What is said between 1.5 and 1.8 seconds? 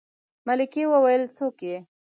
يې.